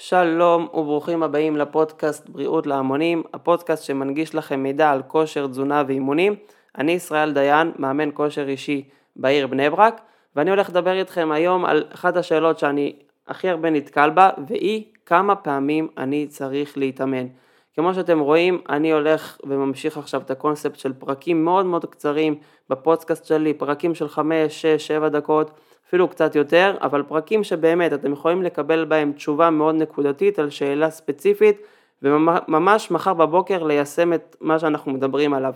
שלום 0.00 0.68
וברוכים 0.74 1.22
הבאים 1.22 1.56
לפודקאסט 1.56 2.28
בריאות 2.28 2.66
להמונים, 2.66 3.22
הפודקאסט 3.34 3.84
שמנגיש 3.84 4.34
לכם 4.34 4.62
מידע 4.62 4.90
על 4.90 5.02
כושר, 5.02 5.46
תזונה 5.46 5.82
ואימונים. 5.88 6.34
אני 6.78 6.92
ישראל 6.92 7.32
דיין, 7.32 7.72
מאמן 7.78 8.10
כושר 8.14 8.48
אישי 8.48 8.88
בעיר 9.16 9.46
בני 9.46 9.70
ברק, 9.70 10.00
ואני 10.36 10.50
הולך 10.50 10.68
לדבר 10.70 10.92
איתכם 10.92 11.30
היום 11.32 11.64
על 11.64 11.84
אחת 11.94 12.16
השאלות 12.16 12.58
שאני 12.58 12.96
הכי 13.28 13.48
הרבה 13.48 13.70
נתקל 13.70 14.10
בה, 14.10 14.30
והיא 14.48 14.84
כמה 15.06 15.36
פעמים 15.36 15.88
אני 15.98 16.26
צריך 16.26 16.78
להתאמן. 16.78 17.26
כמו 17.74 17.94
שאתם 17.94 18.18
רואים, 18.18 18.60
אני 18.68 18.92
הולך 18.92 19.38
וממשיך 19.44 19.98
עכשיו 19.98 20.20
את 20.20 20.30
הקונספט 20.30 20.78
של 20.78 20.92
פרקים 20.92 21.44
מאוד 21.44 21.66
מאוד 21.66 21.84
קצרים 21.84 22.38
בפודקאסט 22.70 23.24
שלי, 23.24 23.54
פרקים 23.54 23.94
של 23.94 24.08
5, 24.08 24.62
6, 24.62 24.86
7 24.86 25.08
דקות. 25.08 25.50
אפילו 25.88 26.08
קצת 26.08 26.34
יותר, 26.34 26.76
אבל 26.80 27.02
פרקים 27.02 27.44
שבאמת 27.44 27.92
אתם 27.92 28.12
יכולים 28.12 28.42
לקבל 28.42 28.84
בהם 28.84 29.12
תשובה 29.12 29.50
מאוד 29.50 29.74
נקודתית 29.74 30.38
על 30.38 30.50
שאלה 30.50 30.90
ספציפית, 30.90 31.56
וממש 32.02 32.90
מחר 32.90 33.14
בבוקר 33.14 33.62
ליישם 33.62 34.12
את 34.12 34.36
מה 34.40 34.58
שאנחנו 34.58 34.92
מדברים 34.92 35.34
עליו. 35.34 35.54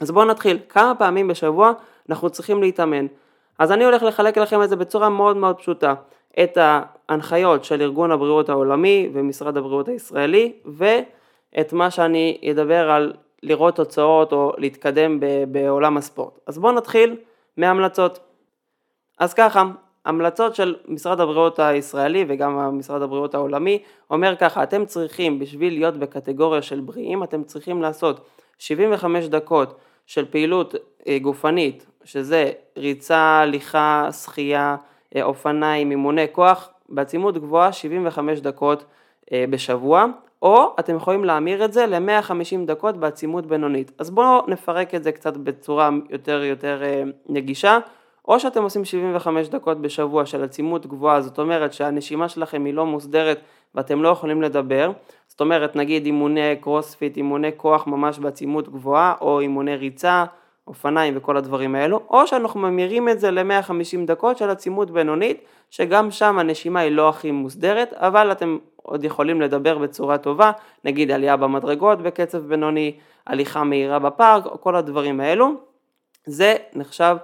אז 0.00 0.10
בואו 0.10 0.24
נתחיל, 0.24 0.58
כמה 0.68 0.94
פעמים 0.94 1.28
בשבוע 1.28 1.72
אנחנו 2.08 2.30
צריכים 2.30 2.60
להתאמן. 2.60 3.06
אז 3.58 3.72
אני 3.72 3.84
הולך 3.84 4.02
לחלק 4.02 4.38
לכם 4.38 4.62
את 4.62 4.68
זה 4.68 4.76
בצורה 4.76 5.08
מאוד 5.08 5.36
מאוד 5.36 5.56
פשוטה, 5.56 5.94
את 6.42 6.58
ההנחיות 6.60 7.64
של 7.64 7.82
ארגון 7.82 8.10
הבריאות 8.10 8.48
העולמי 8.48 9.10
ומשרד 9.12 9.56
הבריאות 9.56 9.88
הישראלי, 9.88 10.52
ואת 10.64 11.72
מה 11.72 11.90
שאני 11.90 12.38
אדבר 12.50 12.90
על 12.90 13.12
לראות 13.42 13.76
תוצאות 13.76 14.32
או 14.32 14.52
להתקדם 14.58 15.20
בעולם 15.48 15.96
הספורט. 15.96 16.38
אז 16.46 16.58
בואו 16.58 16.72
נתחיל 16.72 17.16
מהמלצות. 17.56 18.29
אז 19.20 19.34
ככה, 19.34 19.64
המלצות 20.04 20.54
של 20.54 20.76
משרד 20.88 21.20
הבריאות 21.20 21.58
הישראלי 21.58 22.24
וגם 22.28 22.78
משרד 22.78 23.02
הבריאות 23.02 23.34
העולמי 23.34 23.82
אומר 24.10 24.36
ככה, 24.36 24.62
אתם 24.62 24.84
צריכים 24.84 25.38
בשביל 25.38 25.72
להיות 25.72 25.96
בקטגוריה 25.96 26.62
של 26.62 26.80
בריאים, 26.80 27.22
אתם 27.22 27.44
צריכים 27.44 27.82
לעשות 27.82 28.20
75 28.58 29.26
דקות 29.26 29.78
של 30.06 30.24
פעילות 30.24 30.74
אה, 31.08 31.18
גופנית, 31.18 31.86
שזה 32.04 32.50
ריצה, 32.76 33.18
הליכה, 33.18 34.08
שחייה, 34.24 34.76
אה, 35.16 35.22
אופניים, 35.22 35.90
אימוני 35.90 36.26
כוח, 36.32 36.70
בעצימות 36.88 37.38
גבוהה 37.38 37.72
75 37.72 38.40
דקות 38.40 38.84
אה, 39.32 39.44
בשבוע, 39.50 40.04
או 40.42 40.74
אתם 40.80 40.96
יכולים 40.96 41.24
להמיר 41.24 41.64
את 41.64 41.72
זה 41.72 41.86
ל-150 41.86 42.66
דקות 42.66 42.96
בעצימות 42.96 43.46
בינונית. 43.46 43.92
אז 43.98 44.10
בואו 44.10 44.46
נפרק 44.46 44.94
את 44.94 45.02
זה 45.02 45.12
קצת 45.12 45.36
בצורה 45.36 45.90
יותר 46.10 46.44
יותר 46.44 46.82
נגישה. 47.28 47.78
או 48.28 48.40
שאתם 48.40 48.62
עושים 48.62 48.84
75 48.84 49.48
דקות 49.48 49.80
בשבוע 49.80 50.26
של 50.26 50.44
עצימות 50.44 50.86
גבוהה, 50.86 51.20
זאת 51.20 51.38
אומרת 51.38 51.72
שהנשימה 51.72 52.28
שלכם 52.28 52.64
היא 52.64 52.74
לא 52.74 52.86
מוסדרת 52.86 53.40
ואתם 53.74 54.02
לא 54.02 54.08
יכולים 54.08 54.42
לדבר, 54.42 54.92
זאת 55.28 55.40
אומרת 55.40 55.76
נגיד 55.76 56.04
אימוני 56.06 56.56
קרוספיט, 56.60 57.16
אימוני 57.16 57.50
כוח 57.56 57.86
ממש 57.86 58.18
בעצימות 58.18 58.68
גבוהה, 58.68 59.14
או 59.20 59.40
אימוני 59.40 59.76
ריצה, 59.76 60.24
אופניים 60.68 61.14
וכל 61.16 61.36
הדברים 61.36 61.74
האלו, 61.74 62.00
או 62.10 62.26
שאנחנו 62.26 62.60
ממירים 62.60 63.08
את 63.08 63.20
זה 63.20 63.30
ל-150 63.30 64.06
דקות 64.06 64.38
של 64.38 64.50
עצימות 64.50 64.90
בינונית, 64.90 65.44
שגם 65.70 66.10
שם 66.10 66.38
הנשימה 66.38 66.80
היא 66.80 66.92
לא 66.92 67.08
הכי 67.08 67.30
מוסדרת, 67.30 67.92
אבל 67.92 68.32
אתם 68.32 68.58
עוד 68.76 69.04
יכולים 69.04 69.40
לדבר 69.40 69.78
בצורה 69.78 70.18
טובה, 70.18 70.52
נגיד 70.84 71.10
עלייה 71.10 71.36
במדרגות 71.36 72.02
בקצב 72.02 72.38
בינוני, 72.38 72.96
הליכה 73.26 73.64
מהירה 73.64 73.98
בפארק, 73.98 74.44
כל 74.60 74.76
הדברים 74.76 75.20
האלו. 75.20 75.54
זה 76.26 76.56
נחשב 76.74 77.16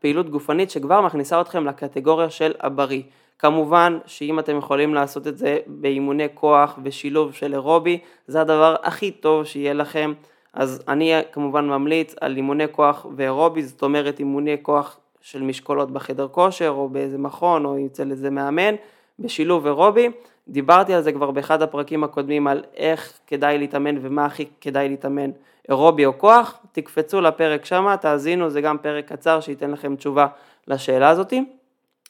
פעילות 0.00 0.30
גופנית 0.30 0.70
שכבר 0.70 1.00
מכניסה 1.00 1.40
אתכם 1.40 1.66
לקטגוריה 1.66 2.30
של 2.30 2.52
הבריא. 2.60 3.02
כמובן 3.38 3.98
שאם 4.06 4.38
אתם 4.38 4.58
יכולים 4.58 4.94
לעשות 4.94 5.26
את 5.26 5.38
זה 5.38 5.58
באימוני 5.66 6.26
כוח 6.34 6.78
ושילוב 6.84 7.32
של 7.34 7.52
אירובי, 7.52 7.98
זה 8.26 8.40
הדבר 8.40 8.76
הכי 8.82 9.10
טוב 9.10 9.44
שיהיה 9.44 9.72
לכם. 9.72 10.12
אז 10.52 10.84
אני 10.88 11.12
כמובן 11.32 11.66
ממליץ 11.66 12.14
על 12.20 12.36
אימוני 12.36 12.64
כוח 12.72 13.06
ואירובי, 13.16 13.62
זאת 13.62 13.82
אומרת 13.82 14.18
אימוני 14.18 14.56
כוח 14.62 14.98
של 15.20 15.42
משקולות 15.42 15.90
בחדר 15.90 16.28
כושר 16.28 16.68
או 16.68 16.88
באיזה 16.88 17.18
מכון 17.18 17.64
או 17.64 17.86
אצל 17.86 18.10
איזה 18.10 18.30
מאמן, 18.30 18.74
בשילוב 19.18 19.66
אירובי. 19.66 20.08
דיברתי 20.48 20.94
על 20.94 21.02
זה 21.02 21.12
כבר 21.12 21.30
באחד 21.30 21.62
הפרקים 21.62 22.04
הקודמים 22.04 22.46
על 22.46 22.62
איך 22.76 23.12
כדאי 23.26 23.58
להתאמן 23.58 23.94
ומה 24.00 24.24
הכי 24.24 24.46
כדאי 24.60 24.88
להתאמן 24.88 25.30
אירובי 25.68 26.06
או 26.06 26.18
כוח, 26.18 26.58
תקפצו 26.72 27.20
לפרק 27.20 27.64
שמה, 27.64 27.96
תאזינו, 27.96 28.50
זה 28.50 28.60
גם 28.60 28.78
פרק 28.78 29.12
קצר 29.12 29.40
שייתן 29.40 29.70
לכם 29.70 29.96
תשובה 29.96 30.26
לשאלה 30.68 31.08
הזאתי. 31.08 31.44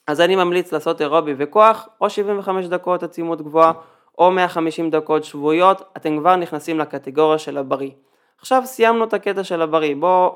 אז 0.07 0.21
אני 0.21 0.35
ממליץ 0.35 0.71
לעשות 0.73 1.01
אירובי 1.01 1.33
וכוח, 1.37 1.89
או 2.01 2.09
75 2.09 2.65
דקות 2.65 3.03
עצימות 3.03 3.41
גבוהה, 3.41 3.71
או 4.17 4.31
150 4.31 4.89
דקות 4.89 5.23
שבועיות, 5.23 5.81
אתם 5.97 6.19
כבר 6.19 6.35
נכנסים 6.35 6.79
לקטגוריה 6.79 7.37
של 7.37 7.57
הבריא. 7.57 7.91
עכשיו 8.39 8.61
סיימנו 8.65 9.03
את 9.03 9.13
הקטע 9.13 9.43
של 9.43 9.61
הבריא, 9.61 9.95
בואו 9.95 10.35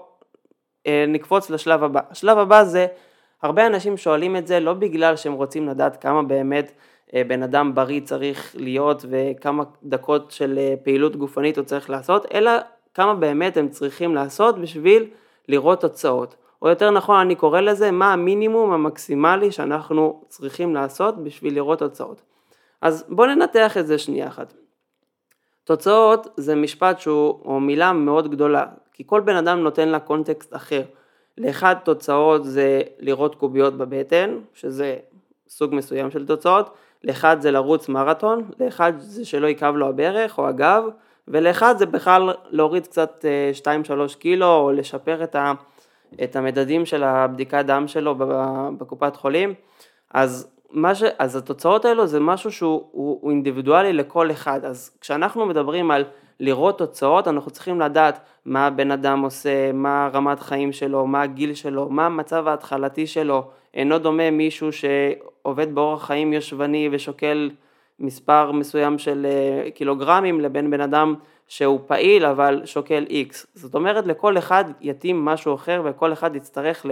אה, 0.88 1.06
נקפוץ 1.08 1.50
לשלב 1.50 1.84
הבא. 1.84 2.00
השלב 2.12 2.38
הבא 2.38 2.64
זה, 2.64 2.88
הרבה 3.44 3.68
אנשים 3.68 3.98
שואלים 3.98 4.36
את 4.36 4.48
זה 4.48 4.60
לא 4.60 4.74
בגלל 4.74 5.16
שהם 5.16 5.34
רוצים 5.34 5.68
לדעת 5.68 6.02
כמה 6.02 6.24
באמת 6.24 6.72
בן 7.14 7.44
אדם 7.44 7.76
בריא 7.76 8.02
צריך 8.02 8.56
להיות 8.60 9.06
וכמה 9.10 9.64
דקות 9.84 10.32
של 10.32 10.58
אה, 10.58 10.74
פעילות 10.84 11.16
גופנית 11.16 11.58
הוא 11.58 11.66
צריך 11.66 11.90
לעשות, 11.90 12.26
אלא 12.34 12.52
כמה 12.94 13.16
באמת 13.16 13.58
הם 13.58 13.70
צריכים 13.70 14.16
לעשות 14.16 14.60
בשביל 14.60 15.10
לראות 15.48 15.82
תוצאות. 15.82 16.36
או 16.62 16.70
יותר 16.70 16.92
נכון 16.92 17.20
אני 17.20 17.36
קורא 17.36 17.62
לזה 17.62 17.92
מה 17.92 18.14
המינימום 18.14 18.72
המקסימלי 18.72 19.52
שאנחנו 19.52 20.24
צריכים 20.28 20.76
לעשות 20.76 21.24
בשביל 21.24 21.56
לראות 21.56 21.80
תוצאות. 21.80 22.22
אז 22.82 23.06
בואו 23.10 23.28
ננתח 23.28 23.78
את 23.78 23.88
זה 23.88 23.98
שנייה 23.98 24.28
אחת. 24.28 24.54
תוצאות 25.64 26.28
זה 26.38 26.56
משפט 26.56 27.00
שהוא, 27.00 27.40
או 27.46 27.60
מילה 27.60 27.94
מאוד 27.94 28.32
גדולה, 28.32 28.66
כי 28.94 29.04
כל 29.06 29.22
בן 29.22 29.36
אדם 29.36 29.60
נותן 29.60 29.90
לה 29.90 30.00
קונטקסט 30.00 30.56
אחר. 30.56 30.82
לאחד 31.38 31.76
תוצאות 31.84 32.46
זה 32.46 32.82
לראות 33.00 33.36
קוביות 33.36 33.78
בבטן, 33.78 34.40
שזה 34.54 34.98
סוג 35.50 35.76
מסוים 35.76 36.12
של 36.12 36.26
תוצאות, 36.26 36.70
לאחד 37.04 37.42
זה 37.42 37.52
לרוץ 37.52 37.90
מרתון, 37.90 38.50
לאחד 38.60 38.94
זה 38.98 39.26
שלא 39.26 39.48
יכאב 39.48 39.76
לו 39.76 39.88
הברך 39.88 40.38
או 40.38 40.48
הגב, 40.48 40.84
ולאחד 41.28 41.78
זה 41.78 41.86
בכלל 41.86 42.34
להוריד 42.50 42.88
קצת 42.88 43.26
2-3 43.64 43.68
אה, 43.68 44.08
קילו 44.20 44.56
או 44.56 44.72
לשפר 44.72 45.24
את, 45.24 45.36
ה, 45.36 45.54
את 46.24 46.36
המדדים 46.36 46.86
של 46.86 47.04
הבדיקת 47.04 47.66
דם 47.66 47.88
שלו 47.88 48.16
בקופת 48.78 49.16
חולים, 49.16 49.54
אז, 50.14 50.48
ש, 50.94 51.04
אז 51.20 51.36
התוצאות 51.36 51.86
האלו 51.86 52.08
זה 52.08 52.20
משהו 52.20 52.52
שהוא 52.52 52.84
הוא, 52.92 53.20
הוא 53.22 53.32
אינדיבידואלי 53.32 53.94
לכל 53.94 54.32
אחד, 54.32 54.66
אז 54.66 54.98
כשאנחנו 55.02 55.46
מדברים 55.46 55.92
על 55.92 56.04
לראות 56.40 56.78
תוצאות 56.78 57.28
אנחנו 57.28 57.52
צריכים 57.52 57.82
לדעת 57.82 58.20
מה 58.46 58.68
הבן 58.68 58.92
אדם 58.92 59.22
עושה, 59.22 59.72
מה 59.72 60.10
רמת 60.14 60.40
חיים 60.40 60.72
שלו, 60.72 61.08
מה 61.08 61.22
הגיל 61.22 61.54
שלו, 61.54 61.90
מה 61.90 62.06
המצב 62.06 62.48
ההתחלתי 62.48 63.08
שלו, 63.08 63.50
אינו 63.74 63.98
דומה 63.98 64.32
מישהו 64.32 64.72
שעובד 65.48 65.76
באורח 65.76 66.06
חיים 66.06 66.34
יושבני 66.34 66.90
ושוקל 66.92 67.50
מספר 68.00 68.52
מסוים 68.52 68.98
של 68.98 69.26
אה, 69.30 69.72
קילוגרמים 69.72 70.42
לבין 70.42 70.72
בן 70.72 70.82
אדם 70.82 71.16
שהוא 71.48 71.80
פעיל 71.88 72.26
אבל 72.26 72.62
שוקל 72.66 73.06
איקס. 73.10 73.48
זאת 73.54 73.76
אומרת 73.76 74.06
לכל 74.06 74.38
אחד 74.38 74.66
יתאים 74.82 75.26
משהו 75.26 75.56
אחר 75.56 75.82
וכל 75.86 76.14
אחד 76.14 76.36
יצטרך 76.36 76.86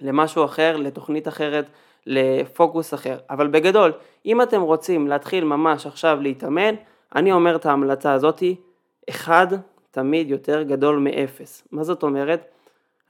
למשהו 0.00 0.44
אחר, 0.44 0.76
לתוכנית 0.76 1.28
אחרת, 1.28 1.66
לפוקוס 2.06 2.94
אחר. 2.94 3.18
אבל 3.30 3.48
בגדול, 3.48 3.92
אם 4.26 4.42
אתם 4.42 4.60
רוצים 4.60 5.08
להתחיל 5.08 5.44
ממש 5.44 5.86
עכשיו 5.86 6.18
להתאמן, 6.20 6.74
אני 7.14 7.32
אומר 7.32 7.56
את 7.56 7.66
ההמלצה 7.66 8.12
הזאתי, 8.12 8.56
אחד 9.10 9.46
תמיד 9.90 10.30
יותר 10.30 10.62
גדול 10.62 10.98
מאפס. 10.98 11.68
מה 11.72 11.84
זאת 11.84 12.02
אומרת? 12.02 12.44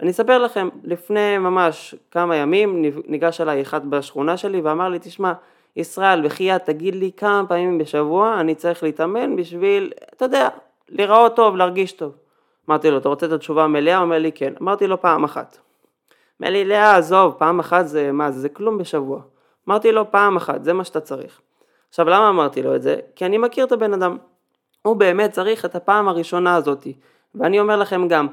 אני 0.00 0.10
אספר 0.10 0.38
לכם, 0.38 0.68
לפני 0.84 1.38
ממש 1.38 1.94
כמה 2.10 2.36
ימים 2.36 2.84
ניגש 3.06 3.40
אליי 3.40 3.62
אחד 3.62 3.90
בשכונה 3.90 4.36
שלי 4.36 4.60
ואמר 4.60 4.88
לי, 4.88 4.98
תשמע, 4.98 5.32
ישראל, 5.76 6.24
בחייאת, 6.24 6.64
תגיד 6.64 6.94
לי 6.94 7.10
כמה 7.16 7.44
פעמים 7.48 7.78
בשבוע 7.78 8.40
אני 8.40 8.54
צריך 8.54 8.82
להתאמן 8.82 9.36
בשביל, 9.36 9.92
אתה 10.16 10.24
יודע, 10.24 10.48
להיראות 10.88 11.36
טוב, 11.36 11.56
להרגיש 11.56 11.92
טוב. 11.92 12.16
אמרתי 12.68 12.90
לו, 12.90 12.98
אתה 12.98 13.08
רוצה 13.08 13.26
את 13.26 13.32
התשובה 13.32 13.64
המלאה? 13.64 13.96
הוא 13.96 14.04
אומר 14.04 14.18
לי, 14.18 14.32
כן. 14.32 14.52
אמרתי 14.62 14.86
לו, 14.86 15.00
פעם 15.00 15.24
אחת. 15.24 15.58
אומר 16.40 16.52
לי, 16.52 16.64
לאה, 16.64 16.96
עזוב, 16.96 17.34
פעם 17.38 17.60
אחת 17.60 17.86
זה, 17.88 18.12
מה 18.12 18.30
זה, 18.30 18.40
זה 18.40 18.48
כלום 18.48 18.78
בשבוע. 18.78 19.20
אמרתי 19.68 19.92
לו, 19.92 20.10
פעם 20.10 20.36
אחת, 20.36 20.64
זה 20.64 20.72
מה 20.72 20.84
שאתה 20.84 21.00
צריך. 21.00 21.40
עכשיו, 21.88 22.08
למה 22.08 22.28
אמרתי 22.28 22.62
לו 22.62 22.76
את 22.76 22.82
זה? 22.82 22.96
כי 23.16 23.26
אני 23.26 23.38
מכיר 23.38 23.64
את 23.64 23.72
הבן 23.72 23.92
אדם. 23.92 24.16
הוא 24.82 24.96
באמת 24.96 25.30
צריך 25.32 25.64
את 25.64 25.74
הפעם 25.74 26.08
הראשונה 26.08 26.56
הזאתי. 26.56 26.96
ואני 27.34 27.60
אומר 27.60 27.76
לכם 27.76 28.08
גם, 28.08 28.26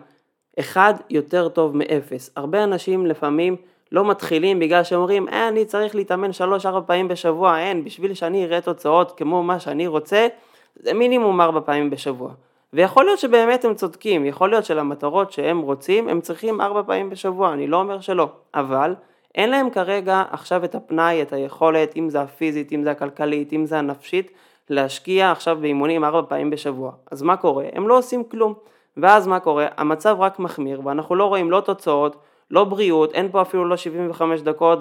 אחד 0.60 0.94
יותר 1.10 1.50
טוב 1.50 1.78
מאפס. 1.78 2.30
הרבה 2.36 2.64
אנשים 2.64 3.06
לפעמים 3.06 3.56
לא 3.92 4.06
מתחילים 4.06 4.60
בגלל 4.60 4.84
שאומרים, 4.84 5.30
אה, 5.30 5.48
אני 5.48 5.66
צריך 5.66 5.96
להתאמן 5.96 6.34
שלוש-ארבע 6.34 6.88
פעמים 6.88 7.08
בשבוע, 7.08 7.60
אין, 7.60 7.84
בשביל 7.84 8.14
שאני 8.14 8.46
אראה 8.46 8.62
תוצאות 8.62 9.18
כמו 9.18 9.44
מה 9.44 9.60
שאני 9.60 9.88
רוצה, 9.88 10.28
זה 10.76 10.94
מינימום 10.94 11.42
ארבע 11.42 11.60
פעמים 11.66 11.90
בשבוע. 11.90 12.32
ויכול 12.74 13.06
להיות 13.06 13.20
שבאמת 13.20 13.66
הם 13.66 13.74
צודקים, 13.74 14.26
יכול 14.26 14.50
להיות 14.50 14.66
שלמטרות 14.66 15.32
שהם 15.32 15.60
רוצים, 15.60 16.10
הם 16.10 16.22
צריכים 16.22 16.62
ארבע 16.62 16.82
פעמים 16.84 17.10
בשבוע, 17.10 17.54
אני 17.54 17.68
לא 17.68 17.78
אומר 17.78 18.00
שלא, 18.00 18.30
אבל 18.54 18.96
אין 19.36 19.50
להם 19.50 19.70
כרגע 19.70 20.24
עכשיו 20.32 20.64
את 20.64 20.76
הפנאי, 20.76 21.22
את 21.22 21.34
היכולת, 21.34 21.98
אם 21.98 22.10
זה 22.10 22.22
הפיזית, 22.22 22.72
אם 22.72 22.84
זה 22.84 22.92
הכלכלית, 22.92 23.54
אם 23.54 23.66
זה 23.66 23.80
הנפשית, 23.80 24.32
להשקיע 24.70 25.32
עכשיו 25.32 25.58
באימונים 25.62 26.04
ארבע 26.04 26.30
פעמים 26.30 26.50
בשבוע. 26.50 26.92
אז 27.12 27.22
מה 27.22 27.38
קורה? 27.38 27.66
הם 27.74 27.88
לא 27.88 27.98
עושים 27.98 28.24
כלום. 28.24 28.54
ואז 28.98 29.28
מה 29.28 29.40
קורה? 29.40 29.68
המצב 29.78 30.16
רק 30.20 30.40
מחמיר 30.40 30.82
ואנחנו 30.84 31.16
לא 31.16 31.26
רואים 31.26 31.52
לא 31.52 31.62
תוצאות, 31.62 32.16
לא 32.52 32.64
בריאות, 32.64 33.14
אין 33.14 33.32
פה 33.32 33.42
אפילו 33.42 33.66
לא 33.66 33.78
75 33.78 34.42
דקות 34.42 34.80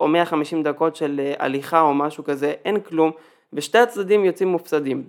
או 0.00 0.08
150 0.08 0.62
דקות 0.62 0.96
של 0.96 1.20
אה, 1.24 1.34
הליכה 1.38 1.80
או 1.80 1.94
משהו 1.94 2.24
כזה, 2.24 2.54
אין 2.64 2.80
כלום, 2.80 3.10
ושתי 3.52 3.78
הצדדים 3.78 4.24
יוצאים 4.24 4.48
מופסדים. 4.48 5.04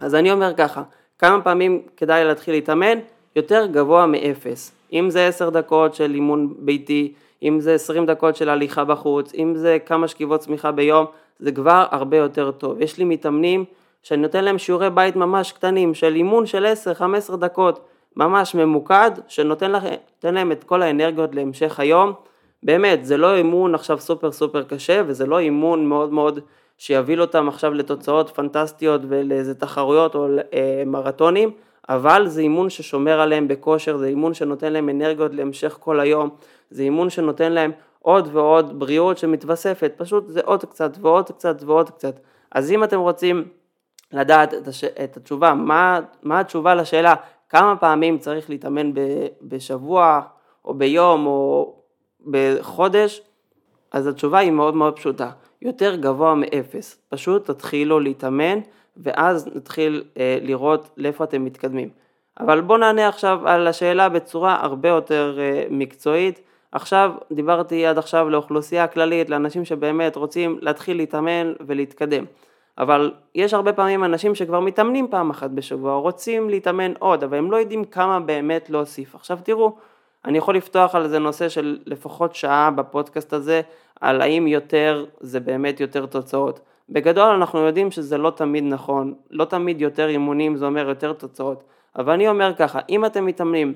אז 0.00 0.14
אני 0.14 0.32
אומר 0.32 0.54
ככה, 0.54 0.82
כמה 1.18 1.40
פעמים 1.40 1.82
כדאי 1.96 2.24
להתחיל 2.24 2.54
להתאמן? 2.54 2.98
יותר 3.36 3.66
גבוה 3.66 4.06
מאפס. 4.06 4.72
אם 4.92 5.10
זה 5.10 5.26
10 5.26 5.50
דקות 5.50 5.94
של 5.94 6.14
אימון 6.14 6.54
ביתי, 6.58 7.12
אם 7.42 7.60
זה 7.60 7.74
20 7.74 8.06
דקות 8.06 8.36
של 8.36 8.48
הליכה 8.48 8.84
בחוץ, 8.84 9.34
אם 9.34 9.56
זה 9.56 9.78
כמה 9.86 10.08
שכיבות 10.08 10.40
צמיחה 10.40 10.72
ביום, 10.72 11.06
זה 11.38 11.52
כבר 11.52 11.86
הרבה 11.90 12.16
יותר 12.16 12.50
טוב. 12.50 12.80
יש 12.80 12.98
לי 12.98 13.04
מתאמנים 13.04 13.64
שאני 14.02 14.22
נותן 14.22 14.44
להם 14.44 14.58
שיעורי 14.58 14.90
בית 14.90 15.16
ממש 15.16 15.52
קטנים 15.52 15.94
של 15.94 16.14
אימון 16.14 16.46
של 16.46 16.66
10-15 17.30 17.36
דקות, 17.36 17.88
ממש 18.16 18.54
ממוקד, 18.54 19.10
שנותן 19.28 19.72
לכם, 19.72 19.94
להם 20.24 20.52
את 20.52 20.64
כל 20.64 20.82
האנרגיות 20.82 21.34
להמשך 21.34 21.80
היום. 21.80 22.12
באמת, 22.62 23.04
זה 23.04 23.16
לא 23.16 23.36
אימון 23.36 23.74
עכשיו 23.74 23.98
סופר 23.98 24.32
סופר 24.32 24.62
קשה, 24.62 25.02
וזה 25.06 25.26
לא 25.26 25.38
אימון 25.38 25.86
מאוד 25.86 26.12
מאוד 26.12 26.40
שיביא 26.78 27.18
אותם 27.18 27.48
עכשיו 27.48 27.74
לתוצאות 27.74 28.30
פנטסטיות 28.30 29.00
ולאיזה 29.08 29.54
תחרויות 29.54 30.14
או 30.14 30.26
אה, 30.54 30.82
מרתונים, 30.86 31.50
אבל 31.88 32.26
זה 32.26 32.40
אימון 32.40 32.70
ששומר 32.70 33.20
עליהם 33.20 33.48
בכושר, 33.48 33.96
זה 33.96 34.06
אימון 34.06 34.34
שנותן 34.34 34.72
להם 34.72 34.88
אנרגיות 34.88 35.34
להמשך 35.34 35.76
כל 35.80 36.00
היום, 36.00 36.28
זה 36.70 36.82
אימון 36.82 37.10
שנותן 37.10 37.52
להם 37.52 37.70
עוד 38.02 38.28
ועוד 38.32 38.78
בריאות 38.78 39.18
שמתווספת, 39.18 39.92
פשוט 39.96 40.24
זה 40.28 40.40
עוד 40.44 40.64
קצת 40.64 40.96
ועוד 41.00 41.30
קצת 41.30 41.62
ועוד 41.66 41.90
קצת. 41.90 42.20
אז 42.50 42.72
אם 42.72 42.84
אתם 42.84 42.98
רוצים 42.98 43.44
לדעת 44.12 44.54
את, 44.54 44.68
הש... 44.68 44.84
את 44.84 45.16
התשובה, 45.16 45.54
מה, 45.54 46.00
מה 46.22 46.40
התשובה 46.40 46.74
לשאלה 46.74 47.14
כמה 47.48 47.76
פעמים 47.76 48.18
צריך 48.18 48.50
להתאמן 48.50 48.94
ב... 48.94 49.00
בשבוע 49.42 50.20
או 50.64 50.74
ביום 50.74 51.26
או 51.26 51.74
בחודש, 52.30 53.22
אז 53.92 54.06
התשובה 54.06 54.38
היא 54.38 54.50
מאוד 54.50 54.74
מאוד 54.74 54.96
פשוטה, 54.96 55.30
יותר 55.62 55.96
גבוה 55.96 56.34
מאפס, 56.34 56.98
פשוט 57.08 57.50
תתחילו 57.50 58.00
להתאמן 58.00 58.58
ואז 58.96 59.50
נתחיל 59.54 60.04
אה, 60.18 60.38
לראות 60.42 60.90
לאיפה 60.96 61.24
אתם 61.24 61.44
מתקדמים. 61.44 61.88
אבל 62.40 62.60
בואו 62.60 62.78
נענה 62.78 63.08
עכשיו 63.08 63.48
על 63.48 63.66
השאלה 63.66 64.08
בצורה 64.08 64.58
הרבה 64.60 64.88
יותר 64.88 65.38
אה, 65.38 65.64
מקצועית. 65.70 66.40
עכשיו 66.72 67.12
דיברתי 67.32 67.86
עד 67.86 67.98
עכשיו 67.98 68.30
לאוכלוסייה 68.30 68.86
כללית, 68.86 69.30
לאנשים 69.30 69.64
שבאמת 69.64 70.16
רוצים 70.16 70.58
להתחיל 70.60 70.96
להתאמן 70.96 71.52
ולהתקדם. 71.66 72.24
אבל 72.82 73.12
יש 73.34 73.54
הרבה 73.54 73.72
פעמים 73.72 74.04
אנשים 74.04 74.34
שכבר 74.34 74.60
מתאמנים 74.60 75.08
פעם 75.10 75.30
אחת 75.30 75.50
בשבוע, 75.50 75.96
רוצים 75.96 76.50
להתאמן 76.50 76.92
עוד, 76.98 77.24
אבל 77.24 77.38
הם 77.38 77.50
לא 77.50 77.56
יודעים 77.56 77.84
כמה 77.84 78.20
באמת 78.20 78.70
להוסיף. 78.70 79.14
עכשיו 79.14 79.38
תראו, 79.42 79.76
אני 80.24 80.38
יכול 80.38 80.56
לפתוח 80.56 80.94
על 80.94 81.08
זה 81.08 81.18
נושא 81.18 81.48
של 81.48 81.78
לפחות 81.86 82.34
שעה 82.34 82.70
בפודקאסט 82.70 83.32
הזה, 83.32 83.60
על 84.00 84.20
האם 84.20 84.46
יותר 84.46 85.06
זה 85.20 85.40
באמת 85.40 85.80
יותר 85.80 86.06
תוצאות. 86.06 86.60
בגדול 86.88 87.28
אנחנו 87.28 87.58
יודעים 87.58 87.90
שזה 87.90 88.18
לא 88.18 88.30
תמיד 88.30 88.64
נכון, 88.64 89.14
לא 89.30 89.44
תמיד 89.44 89.80
יותר 89.80 90.08
אימונים 90.08 90.56
זה 90.56 90.66
אומר 90.66 90.88
יותר 90.88 91.12
תוצאות, 91.12 91.64
אבל 91.96 92.12
אני 92.12 92.28
אומר 92.28 92.54
ככה, 92.54 92.80
אם 92.88 93.04
אתם 93.04 93.26
מתאמנים 93.26 93.74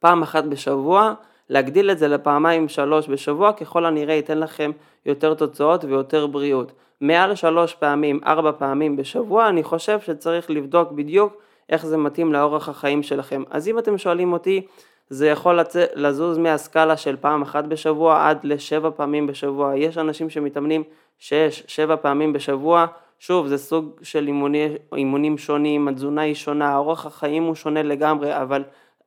פעם 0.00 0.22
אחת 0.22 0.44
בשבוע, 0.44 1.14
להגדיל 1.52 1.90
את 1.90 1.98
זה 1.98 2.08
לפעמיים 2.08 2.68
שלוש 2.68 3.08
בשבוע, 3.08 3.52
ככל 3.52 3.86
הנראה 3.86 4.14
ייתן 4.14 4.38
לכם 4.38 4.70
יותר 5.06 5.34
תוצאות 5.34 5.84
ויותר 5.84 6.26
בריאות. 6.26 6.72
מעל 7.00 7.34
שלוש 7.34 7.74
פעמים, 7.74 8.20
ארבע 8.26 8.52
פעמים 8.58 8.96
בשבוע, 8.96 9.48
אני 9.48 9.62
חושב 9.62 10.00
שצריך 10.00 10.50
לבדוק 10.50 10.92
בדיוק 10.92 11.36
איך 11.68 11.86
זה 11.86 11.96
מתאים 11.96 12.32
לאורח 12.32 12.68
החיים 12.68 13.02
שלכם. 13.02 13.42
אז 13.50 13.68
אם 13.68 13.78
אתם 13.78 13.98
שואלים 13.98 14.32
אותי, 14.32 14.66
זה 15.10 15.28
יכול 15.28 15.60
לצ... 15.60 15.76
לזוז 15.94 16.38
מהסקאלה 16.38 16.96
של 16.96 17.16
פעם 17.20 17.42
אחת 17.42 17.64
בשבוע 17.64 18.28
עד 18.28 18.38
לשבע 18.44 18.90
פעמים 18.96 19.26
בשבוע. 19.26 19.76
יש 19.76 19.98
אנשים 19.98 20.30
שמתאמנים 20.30 20.82
שש, 21.18 21.62
שבע 21.66 21.96
פעמים 21.96 22.32
בשבוע. 22.32 22.86
שוב, 23.18 23.46
זה 23.46 23.58
סוג 23.58 23.90
של 24.02 24.26
אימוני, 24.26 24.68
אימונים 24.96 25.38
שונים, 25.38 25.88
התזונה 25.88 26.20
היא 26.20 26.34
שונה, 26.34 26.76
אורח 26.76 27.06
החיים 27.06 27.42
הוא 27.42 27.54
שונה 27.54 27.82
לגמרי, 27.82 28.42
אבל 28.42 28.62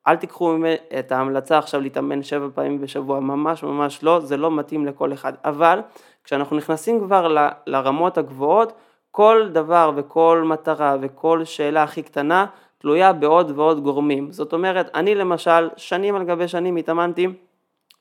אל 0.07 0.15
תיקחו 0.15 0.55
את 0.99 1.11
ההמלצה 1.11 1.57
עכשיו 1.57 1.81
להתאמן 1.81 2.23
שבע 2.23 2.47
פעמים 2.55 2.81
בשבוע, 2.81 3.19
ממש 3.19 3.63
ממש 3.63 4.03
לא, 4.03 4.19
זה 4.19 4.37
לא 4.37 4.51
מתאים 4.51 4.85
לכל 4.85 5.13
אחד. 5.13 5.33
אבל 5.45 5.79
כשאנחנו 6.23 6.57
נכנסים 6.57 6.99
כבר 6.99 7.27
ל, 7.27 7.47
לרמות 7.67 8.17
הגבוהות, 8.17 8.73
כל 9.11 9.49
דבר 9.51 9.91
וכל 9.95 10.43
מטרה 10.45 10.95
וכל 11.01 11.45
שאלה 11.45 11.83
הכי 11.83 12.01
קטנה 12.01 12.45
תלויה 12.77 13.13
בעוד 13.13 13.51
ועוד 13.55 13.83
גורמים. 13.83 14.31
זאת 14.31 14.53
אומרת, 14.53 14.89
אני 14.95 15.15
למשל, 15.15 15.69
שנים 15.77 16.15
על 16.15 16.23
גבי 16.23 16.47
שנים 16.47 16.75
התאמנתי 16.75 17.27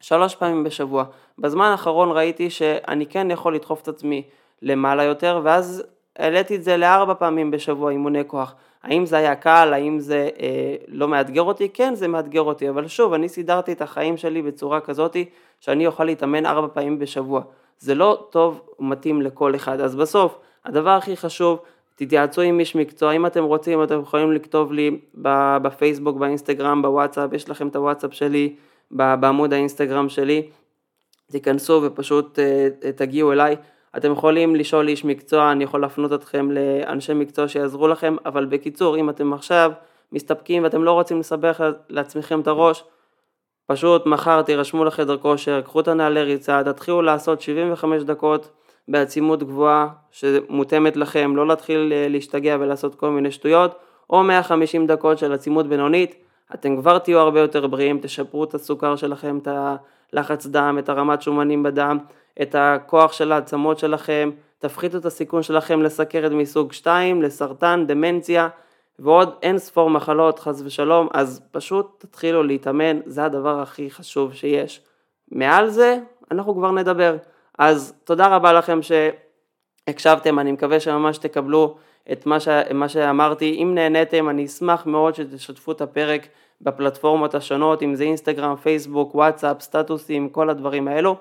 שלוש 0.01 0.35
פעמים 0.35 0.65
בשבוע. 0.65 1.05
בזמן 1.39 1.65
האחרון 1.65 2.11
ראיתי 2.13 2.51
שאני 2.51 3.07
כן 3.07 3.31
יכול 3.31 3.55
לדחוף 3.55 3.83
את 3.83 3.89
עצמי 3.89 4.23
למעלה 4.63 5.03
יותר, 5.03 5.41
ואז 5.45 5.85
העליתי 6.19 6.57
את 6.57 6.65
זה 6.65 6.77
לארבע 6.77 7.15
פעמים 7.15 7.51
בשבוע 7.51 7.91
אימוני 7.91 8.23
כוח. 8.27 8.55
האם 8.85 9.07
זה 9.07 9.17
היה 9.17 9.35
קל, 9.35 9.71
האם 9.73 9.99
זה 9.99 10.29
אה, 10.41 10.75
לא 10.89 11.09
מאתגר 11.09 11.43
אותי? 11.43 11.69
כן, 11.69 11.95
זה 11.95 12.09
מאתגר 12.09 12.43
אותי, 12.43 12.69
אבל 12.69 12.89
שוב, 12.89 13.13
אני 13.13 13.29
סידרתי 13.29 13.73
את 13.73 13.83
החיים 13.83 14.17
שלי 14.17 14.43
בצורה 14.43 14.81
כזאתי 14.81 15.25
שאני 15.61 15.87
אוכל 15.87 16.05
להתאמן 16.05 16.47
ארבע 16.47 16.69
פעמים 16.73 16.99
בשבוע. 16.99 17.43
זה 17.79 17.95
לא 17.95 18.27
טוב 18.31 18.61
ומתאים 18.81 19.23
לכל 19.23 19.55
אחד. 19.55 19.81
אז 19.81 19.97
בסוף, 19.97 20.39
הדבר 20.65 20.91
הכי 20.91 21.17
חשוב, 21.17 21.59
תתייעצו 21.95 22.41
עם 22.41 22.61
איש 22.61 22.77
מקצוע, 22.77 23.13
אם 23.13 23.27
אתם 23.27 23.45
רוצים 23.45 23.83
אתם 23.83 24.01
יכולים 24.01 24.33
לכתוב 24.33 24.73
לי 24.73 24.99
בפייסבוק, 25.63 26.17
באינסטגרם, 26.17 26.83
בוואטסאפ, 26.83 27.33
יש 27.33 27.51
לכם 27.51 27.69
את 27.69 27.77
הוואטסאפ 27.77 28.15
שלי 28.15 28.55
בעמוד 28.91 29.53
האינסטגרם 29.53 30.09
שלי, 30.09 30.49
תיכנסו 31.31 31.81
ופשוט 31.85 32.39
אה, 32.39 32.93
תגיעו 32.93 33.33
אליי. 33.33 33.57
אתם 33.97 34.13
יכולים 34.13 34.57
לשאול 34.57 34.89
איש 34.89 35.05
מקצוע, 35.05 35.53
אני 35.53 35.65
יכול 35.65 35.81
להפנות 35.81 36.13
אתכם 36.13 36.51
לאנשי 36.51 37.15
מקצוע 37.15 37.49
שיעזרו 37.49 37.89
לכם, 37.89 38.17
אבל 38.27 38.45
בקיצור, 38.45 38.97
אם 38.97 39.11
אתם 39.11 39.33
עכשיו 39.33 39.73
מסתפקים 40.13 40.63
ואתם 40.63 40.85
לא 40.85 40.93
רוצים 40.93 41.21
לסבך 41.21 41.65
לעצמכם 41.89 42.41
את 42.41 42.47
הראש, 42.47 42.85
פשוט 43.67 44.07
מחר 44.07 44.43
תירשמו 44.43 44.85
לחדר 44.85 45.17
כושר, 45.17 45.61
קחו 45.61 45.81
את 45.81 45.89
הנעלי 45.89 46.23
ריצה, 46.23 46.63
תתחילו 46.65 47.03
לעשות 47.03 47.41
75 47.41 48.03
דקות 48.03 48.51
בעצימות 48.89 49.43
גבוהה 49.43 49.89
שמותאמת 50.11 50.97
לכם, 50.97 51.37
לא 51.37 51.47
להתחיל 51.47 51.93
אה, 51.93 52.07
להשתגע 52.09 52.57
ולעשות 52.61 52.95
כל 52.95 53.11
מיני 53.11 53.31
שטויות, 53.31 53.75
או 54.11 54.23
150 54.23 54.87
דקות 54.87 55.19
של 55.19 55.33
עצימות 55.33 55.67
בינונית, 55.67 56.15
אתם 56.55 56.77
כבר 56.77 56.99
תהיו 56.99 57.19
הרבה 57.19 57.41
יותר 57.41 57.67
בריאים, 57.67 57.99
תשפרו 58.03 58.45
את 58.45 58.55
הסוכר 58.55 58.97
שלכם, 58.97 59.39
את 59.43 59.49
הלחץ 60.15 60.47
דם, 60.47 60.77
את 60.79 60.89
הרמת 60.89 61.23
שומנים 61.23 61.63
בדם, 61.63 61.99
את 62.43 62.55
הכוח 62.59 63.13
של 63.13 63.33
העצמות 63.33 63.79
שלכם, 63.79 64.31
תפחיתו 64.59 64.99
את 64.99 65.05
הסיכון 65.05 65.43
שלכם 65.43 65.83
לסכרת 65.83 66.33
מסוג 66.33 66.73
2, 66.73 67.23
לסרטן, 67.23 67.85
דמנציה 67.87 68.49
ועוד 68.99 69.35
אין 69.43 69.59
ספור 69.59 69.91
מחלות 69.91 70.39
חס 70.39 70.63
ושלום, 70.65 71.09
אז 71.13 71.43
פשוט 71.51 71.97
תתחילו 71.99 72.43
להתאמן, 72.43 73.01
זה 73.07 73.25
הדבר 73.25 73.61
הכי 73.61 73.91
חשוב 73.91 74.35
שיש. 74.35 74.81
מעל 75.33 75.69
זה 75.69 75.99
אנחנו 76.31 76.55
כבר 76.55 76.71
נדבר. 76.71 77.17
אז 77.59 77.95
תודה 78.05 78.27
רבה 78.27 78.53
לכם 78.53 78.81
שהקשבתם, 78.83 80.39
אני 80.39 80.53
מקווה 80.53 80.81
שממש 80.81 81.19
תקבלו 81.19 81.77
את 82.13 82.27
מה, 82.27 82.41
ש... 82.41 82.49
מה 82.75 82.89
שאמרתי. 82.89 83.59
אם 83.63 83.75
נהניתם, 83.75 84.29
אני 84.29 84.45
אשמח 84.45 84.87
מאוד 84.87 85.15
שתשתפו 85.15 85.73
את 85.73 85.81
הפרק 85.81 86.27
בפלטפורמות 86.61 87.35
השונות, 87.35 87.83
אם 87.83 87.95
זה 87.95 88.05
אינסטגרם, 88.05 88.57
פייסבוק, 88.57 89.15
וואטסאפ, 89.15 89.63
סטטוסים, 89.63 90.29
כל 90.29 90.51
הדברים 90.51 90.89
האלו. 90.89 91.17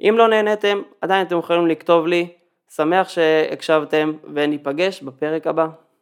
אם 0.00 0.14
לא 0.18 0.28
נהניתם, 0.28 0.78
עדיין 1.00 1.26
אתם 1.26 1.38
יכולים 1.38 1.66
לכתוב 1.66 2.06
לי. 2.06 2.28
שמח 2.70 3.08
שהקשבתם 3.08 4.12
וניפגש 4.34 5.02
בפרק 5.02 5.46
הבא. 5.46 5.66